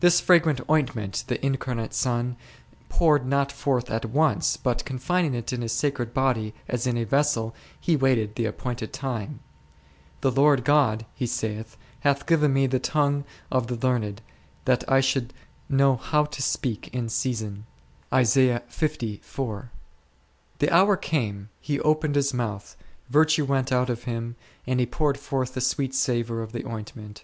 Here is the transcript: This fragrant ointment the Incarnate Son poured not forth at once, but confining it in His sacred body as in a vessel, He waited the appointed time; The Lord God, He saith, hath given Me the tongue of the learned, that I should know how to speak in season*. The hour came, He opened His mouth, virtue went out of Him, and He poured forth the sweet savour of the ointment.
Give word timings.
This 0.00 0.20
fragrant 0.20 0.58
ointment 0.68 1.22
the 1.28 1.38
Incarnate 1.46 1.94
Son 1.94 2.36
poured 2.88 3.24
not 3.24 3.52
forth 3.52 3.92
at 3.92 4.04
once, 4.06 4.56
but 4.56 4.84
confining 4.84 5.34
it 5.34 5.52
in 5.52 5.62
His 5.62 5.70
sacred 5.70 6.12
body 6.12 6.52
as 6.66 6.84
in 6.84 6.96
a 6.98 7.04
vessel, 7.04 7.54
He 7.78 7.94
waited 7.94 8.34
the 8.34 8.46
appointed 8.46 8.92
time; 8.92 9.38
The 10.20 10.32
Lord 10.32 10.64
God, 10.64 11.06
He 11.14 11.28
saith, 11.28 11.76
hath 12.00 12.26
given 12.26 12.52
Me 12.52 12.66
the 12.66 12.80
tongue 12.80 13.22
of 13.48 13.68
the 13.68 13.76
learned, 13.76 14.20
that 14.64 14.82
I 14.90 15.00
should 15.00 15.32
know 15.68 15.94
how 15.94 16.24
to 16.24 16.42
speak 16.42 16.88
in 16.92 17.08
season*. 17.08 17.66
The 18.10 18.52
hour 20.72 20.96
came, 20.96 21.50
He 21.60 21.78
opened 21.78 22.16
His 22.16 22.34
mouth, 22.34 22.76
virtue 23.08 23.44
went 23.44 23.70
out 23.70 23.90
of 23.90 24.02
Him, 24.02 24.34
and 24.66 24.80
He 24.80 24.86
poured 24.86 25.18
forth 25.20 25.54
the 25.54 25.60
sweet 25.60 25.94
savour 25.94 26.42
of 26.42 26.50
the 26.50 26.66
ointment. 26.66 27.22